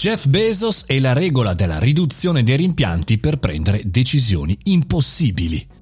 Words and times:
Jeff 0.00 0.28
Bezos 0.28 0.84
e 0.86 0.98
la 0.98 1.12
regola 1.12 1.52
della 1.52 1.78
riduzione 1.78 2.42
dei 2.42 2.56
rimpianti 2.56 3.18
per 3.18 3.36
prendere 3.36 3.82
decisioni 3.84 4.58
impossibili. 4.62 5.79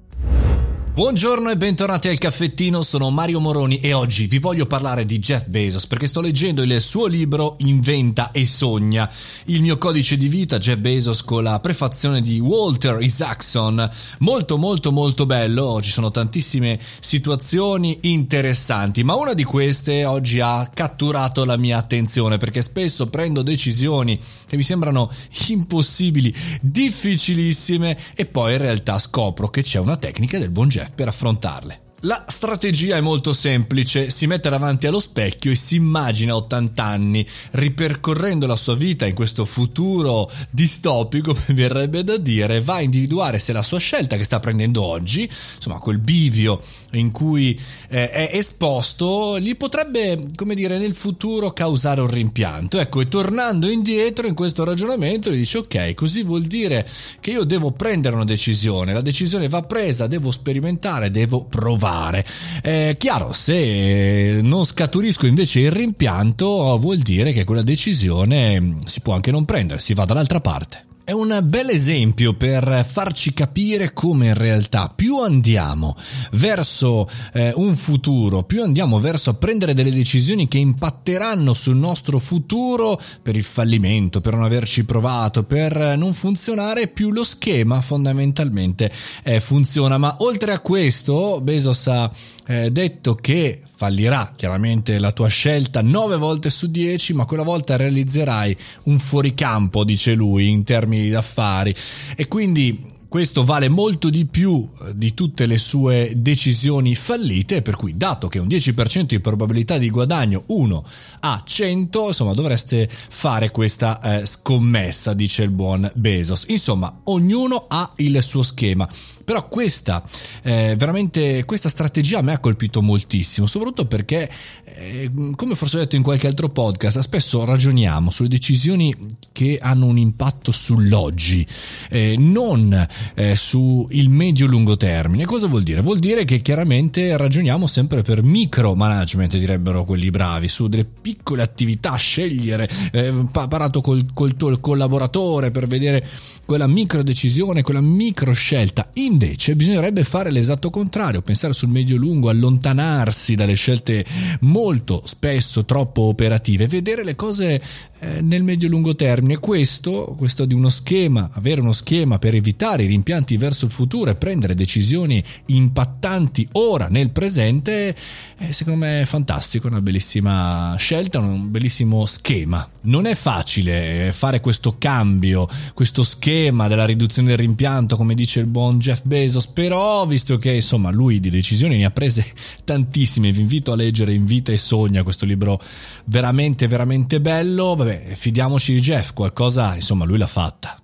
Buongiorno 0.99 1.49
e 1.49 1.55
bentornati 1.55 2.09
al 2.09 2.17
caffettino, 2.17 2.83
sono 2.83 3.09
Mario 3.09 3.39
Moroni 3.39 3.79
e 3.79 3.93
oggi 3.93 4.27
vi 4.27 4.37
voglio 4.37 4.65
parlare 4.65 5.05
di 5.05 5.17
Jeff 5.19 5.45
Bezos 5.45 5.87
perché 5.87 6.07
sto 6.07 6.19
leggendo 6.19 6.61
il 6.61 6.81
suo 6.81 7.05
libro 7.05 7.55
Inventa 7.59 8.31
e 8.31 8.45
sogna, 8.45 9.09
il 9.45 9.61
mio 9.61 9.77
codice 9.77 10.17
di 10.17 10.27
vita 10.27 10.57
Jeff 10.57 10.77
Bezos 10.77 11.23
con 11.23 11.43
la 11.43 11.61
prefazione 11.61 12.19
di 12.21 12.41
Walter 12.41 13.01
Isaacson, 13.01 13.89
molto 14.19 14.57
molto 14.57 14.91
molto 14.91 15.25
bello, 15.25 15.81
ci 15.81 15.89
sono 15.89 16.11
tantissime 16.11 16.77
situazioni 16.99 17.99
interessanti, 18.01 19.01
ma 19.01 19.15
una 19.15 19.33
di 19.33 19.45
queste 19.45 20.03
oggi 20.03 20.41
ha 20.41 20.69
catturato 20.73 21.45
la 21.45 21.55
mia 21.55 21.77
attenzione 21.77 22.37
perché 22.37 22.61
spesso 22.61 23.07
prendo 23.07 23.41
decisioni 23.41 24.19
che 24.45 24.57
mi 24.57 24.63
sembrano 24.63 25.09
impossibili, 25.47 26.35
difficilissime 26.59 27.97
e 28.15 28.25
poi 28.25 28.51
in 28.51 28.57
realtà 28.57 28.99
scopro 28.99 29.47
che 29.47 29.61
c'è 29.61 29.79
una 29.79 29.95
tecnica 29.95 30.37
del 30.37 30.49
buon 30.49 30.67
Jeff 30.67 30.87
per 30.95 31.07
affrontarle. 31.07 31.88
La 32.03 32.23
strategia 32.27 32.95
è 32.95 33.01
molto 33.01 33.33
semplice, 33.33 34.09
si 34.09 34.25
mette 34.25 34.49
davanti 34.49 34.87
allo 34.87 35.01
specchio 35.01 35.51
e 35.51 35.55
si 35.55 35.75
immagina 35.75 36.33
80 36.33 36.81
anni, 36.81 37.27
ripercorrendo 37.51 38.47
la 38.47 38.55
sua 38.55 38.75
vita 38.75 39.05
in 39.05 39.13
questo 39.13 39.43
futuro 39.43 40.31
distopico, 40.49 41.35
mi 41.47 41.55
verrebbe 41.55 42.05
da 42.05 42.15
dire, 42.15 42.61
va 42.61 42.75
a 42.75 42.81
individuare 42.81 43.37
se 43.37 43.51
la 43.51 43.61
sua 43.61 43.79
scelta 43.79 44.15
che 44.15 44.23
sta 44.23 44.39
prendendo 44.39 44.81
oggi, 44.81 45.23
insomma 45.55 45.79
quel 45.79 45.97
bivio 45.97 46.61
in 46.91 47.11
cui 47.11 47.59
eh, 47.89 48.09
è 48.09 48.29
esposto, 48.31 49.37
gli 49.37 49.57
potrebbe, 49.57 50.27
come 50.35 50.55
dire, 50.55 50.77
nel 50.77 50.95
futuro 50.95 51.51
causare 51.51 51.99
un 51.99 52.09
rimpianto. 52.09 52.79
Ecco, 52.79 53.01
e 53.01 53.09
tornando 53.09 53.69
indietro 53.69 54.25
in 54.25 54.35
questo 54.35 54.63
ragionamento, 54.63 55.29
gli 55.31 55.37
dice 55.37 55.57
ok, 55.57 55.95
così 55.95 56.23
vuol 56.23 56.43
dire 56.43 56.87
che 57.19 57.31
io 57.31 57.43
devo 57.43 57.71
prendere 57.71 58.15
una 58.15 58.23
decisione, 58.23 58.93
la 58.93 59.01
decisione 59.01 59.49
va 59.49 59.63
presa, 59.63 60.07
devo 60.07 60.31
sperimentare, 60.31 61.11
devo 61.11 61.43
provare 61.43 61.87
fare. 61.89 62.23
Eh, 62.61 62.95
chiaro, 62.99 63.33
se 63.33 64.41
non 64.43 64.63
scaturisco 64.63 65.25
invece 65.25 65.61
il 65.61 65.71
rimpianto, 65.71 66.77
vuol 66.77 66.97
dire 66.99 67.33
che 67.33 67.43
quella 67.43 67.63
decisione 67.63 68.75
si 68.85 69.01
può 69.01 69.15
anche 69.15 69.31
non 69.31 69.45
prendere, 69.45 69.79
si 69.79 69.95
va 69.95 70.05
dall'altra 70.05 70.39
parte. 70.39 70.88
È 71.09 71.11
un 71.11 71.39
bel 71.43 71.69
esempio 71.69 72.35
per 72.35 72.85
farci 72.87 73.33
capire 73.33 73.93
come 73.93 74.27
in 74.27 74.35
realtà 74.35 74.91
più 74.95 75.17
andiamo 75.17 75.95
verso 76.33 77.09
eh, 77.33 77.51
un 77.55 77.75
futuro, 77.75 78.43
più 78.43 78.61
andiamo 78.61 78.99
verso 78.99 79.31
a 79.31 79.33
prendere 79.33 79.73
delle 79.73 79.89
decisioni 79.89 80.47
che 80.47 80.59
impatteranno 80.59 81.55
sul 81.55 81.77
nostro 81.77 82.19
futuro 82.19 83.01
per 83.23 83.35
il 83.35 83.41
fallimento, 83.41 84.21
per 84.21 84.35
non 84.35 84.43
averci 84.43 84.83
provato, 84.83 85.45
per 85.45 85.97
non 85.97 86.13
funzionare, 86.13 86.89
più 86.89 87.09
lo 87.09 87.23
schema 87.23 87.81
fondamentalmente 87.81 88.91
eh, 89.23 89.39
funziona. 89.39 89.97
Ma 89.97 90.15
oltre 90.19 90.51
a 90.51 90.59
questo, 90.59 91.41
Bezos 91.41 91.87
ha 91.87 92.11
eh, 92.45 92.69
detto 92.69 93.15
che 93.15 93.61
fallirà 93.63 94.33
chiaramente 94.35 94.99
la 94.99 95.11
tua 95.11 95.27
scelta 95.27 95.81
9 95.81 96.17
volte 96.17 96.51
su 96.51 96.69
10, 96.69 97.13
ma 97.13 97.25
quella 97.25 97.43
volta 97.43 97.77
realizzerai 97.77 98.55
un 98.83 98.99
fuoricampo, 98.99 99.83
dice 99.83 100.13
lui, 100.13 100.49
in 100.49 100.63
termini 100.63 100.98
d'affari. 101.07 101.73
E 102.17 102.27
quindi 102.27 102.97
questo 103.09 103.43
vale 103.43 103.69
molto 103.69 104.11
di 104.11 104.27
più 104.27 104.69
eh, 104.85 104.95
di 104.95 105.15
tutte 105.15 105.47
le 105.47 105.57
sue 105.57 106.13
decisioni 106.15 106.93
fallite, 106.93 107.63
per 107.63 107.75
cui 107.75 107.97
dato 107.97 108.27
che 108.27 108.37
un 108.37 108.47
10% 108.47 109.01
di 109.03 109.19
probabilità 109.19 109.79
di 109.79 109.89
guadagno 109.89 110.43
1 110.45 110.85
a 111.21 111.41
100, 111.43 112.07
insomma 112.07 112.33
dovreste 112.33 112.87
fare 112.87 113.49
questa 113.49 113.99
eh, 113.99 114.25
scommessa, 114.27 115.13
dice 115.13 115.41
il 115.41 115.49
buon 115.49 115.91
Bezos. 115.95 116.45
Insomma, 116.49 117.01
ognuno 117.05 117.65
ha 117.67 117.91
il 117.95 118.21
suo 118.21 118.43
schema. 118.43 118.87
Però 119.29 119.47
questa, 119.47 120.03
eh, 120.41 120.73
veramente, 120.75 121.45
questa 121.45 121.69
strategia 121.69 122.17
a 122.17 122.21
me 122.23 122.33
ha 122.33 122.39
colpito 122.39 122.81
moltissimo, 122.81 123.45
soprattutto 123.45 123.85
perché, 123.85 124.27
eh, 124.63 125.11
come 125.35 125.53
forse 125.53 125.75
ho 125.75 125.79
detto 125.81 125.95
in 125.95 126.01
qualche 126.01 126.25
altro 126.25 126.49
podcast, 126.49 126.97
spesso 126.97 127.45
ragioniamo 127.45 128.09
sulle 128.09 128.27
decisioni 128.27 128.91
che 129.31 129.59
hanno 129.61 129.85
un 129.85 129.99
impatto 129.99 130.51
sull'oggi, 130.51 131.45
eh, 131.91 132.15
non 132.17 132.87
eh, 133.13 133.35
sul 133.35 134.07
medio-lungo 134.07 134.75
termine. 134.77 135.25
Cosa 135.25 135.45
vuol 135.45 135.61
dire? 135.61 135.81
Vuol 135.81 135.99
dire 135.99 136.25
che 136.25 136.41
chiaramente 136.41 137.15
ragioniamo 137.15 137.67
sempre 137.67 138.01
per 138.01 138.23
micromanagement, 138.23 139.37
direbbero 139.37 139.85
quelli 139.85 140.09
bravi, 140.09 140.47
su 140.47 140.67
delle 140.67 140.85
piccole 140.85 141.43
attività, 141.43 141.93
scegliere, 141.93 142.67
eh, 142.91 143.13
parlato 143.31 143.79
col, 143.81 144.07
col 144.11 144.35
tuo 144.35 144.59
collaboratore 144.59 145.51
per 145.51 145.67
vedere 145.67 146.03
quella 146.45 146.65
micro 146.65 147.03
decisione, 147.03 147.61
quella 147.61 147.79
micro 147.79 148.31
scelta. 148.31 148.89
Invece 149.21 149.53
bisognerebbe 149.53 150.05
fare 150.05 150.31
l'esatto 150.31 150.69
contrario, 150.69 151.21
pensare 151.21 151.51
sul 151.51 151.67
medio-lungo, 151.67 152.29
allontanarsi 152.29 153.35
dalle 153.35 153.53
scelte 153.53 154.05
molto 154.41 155.01
spesso 155.05 155.65
troppo 155.65 156.03
operative, 156.03 156.67
vedere 156.67 157.03
le 157.03 157.15
cose 157.15 157.61
eh, 157.99 158.21
nel 158.21 158.43
medio-lungo 158.43 158.95
termine. 158.95 159.37
Questo, 159.37 160.15
questo 160.17 160.45
di 160.45 160.53
uno 160.53 160.69
schema, 160.69 161.29
avere 161.33 161.59
uno 161.59 161.73
schema 161.73 162.17
per 162.17 162.33
evitare 162.33 162.83
i 162.83 162.87
rimpianti 162.87 163.35
verso 163.35 163.65
il 163.65 163.71
futuro 163.71 164.09
e 164.09 164.15
prendere 164.15 164.55
decisioni 164.55 165.21
impattanti 165.47 166.47
ora 166.53 166.87
nel 166.87 167.09
presente, 167.09 167.93
è 168.37 168.51
secondo 168.51 168.85
me 168.85 169.03
fantastico, 169.05 169.67
una 169.67 169.81
bellissima 169.81 170.75
scelta, 170.77 171.19
un 171.19 171.51
bellissimo 171.51 172.05
schema. 172.05 172.65
Non 172.83 173.05
è 173.05 173.15
facile 173.15 174.13
fare 174.13 174.39
questo 174.39 174.77
cambio, 174.77 175.45
questo 175.73 176.03
schema 176.03 176.69
della 176.69 176.85
riduzione 176.85 177.27
del 177.27 177.37
rimpianto, 177.37 177.97
come 177.97 178.15
dice 178.15 178.39
il 178.39 178.45
buon 178.45 178.79
Jeff 178.79 179.07
Bezos, 179.09 179.47
però 179.47 180.05
visto 180.05 180.37
che 180.37 180.53
insomma 180.53 180.91
lui 180.91 181.19
di 181.19 181.31
decisioni 181.31 181.77
ne 181.77 181.85
ha 181.85 181.91
prese 181.91 182.23
tantissime, 182.63 183.31
vi 183.31 183.41
invito 183.41 183.71
a 183.71 183.75
leggere 183.75 184.13
Invita 184.13 184.51
e 184.51 184.57
Sogna, 184.57 185.01
questo 185.01 185.25
libro 185.25 185.59
veramente 186.05 186.67
veramente 186.67 187.19
bello, 187.19 187.73
vabbè, 187.73 188.13
fidiamoci 188.13 188.73
di 188.73 188.79
Jeff, 188.79 189.13
qualcosa 189.13 189.73
insomma 189.73 190.05
lui 190.05 190.19
l'ha 190.19 190.27
fatta. 190.27 190.79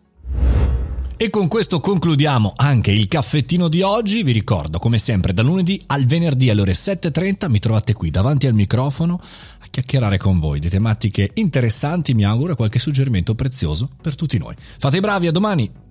E 1.17 1.29
con 1.29 1.47
questo 1.47 1.79
concludiamo 1.79 2.53
anche 2.57 2.91
il 2.91 3.07
caffettino 3.07 3.69
di 3.69 3.81
oggi. 3.81 4.21
Vi 4.21 4.33
ricordo, 4.33 4.79
come 4.79 4.97
sempre, 4.97 5.33
da 5.33 5.43
lunedì 5.43 5.81
al 5.85 6.03
venerdì 6.03 6.49
alle 6.49 6.61
ore 6.61 6.73
7.30 6.73 7.49
mi 7.49 7.59
trovate 7.59 7.93
qui 7.93 8.09
davanti 8.09 8.47
al 8.47 8.53
microfono 8.53 9.21
a 9.59 9.65
chiacchierare 9.69 10.17
con 10.17 10.39
voi 10.39 10.59
di 10.59 10.67
tematiche 10.67 11.29
interessanti, 11.35 12.13
mi 12.13 12.25
auguro, 12.25 12.55
qualche 12.55 12.79
suggerimento 12.79 13.33
prezioso 13.33 13.89
per 14.01 14.15
tutti 14.15 14.37
noi. 14.37 14.55
Fate 14.57 14.97
i 14.97 14.99
bravi, 14.99 15.27
a 15.27 15.31
domani! 15.31 15.84